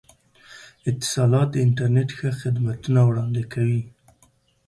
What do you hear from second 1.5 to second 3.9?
د انترنت ښه خدمتونه وړاندې کوي.